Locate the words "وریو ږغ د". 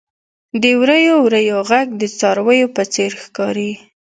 1.25-2.03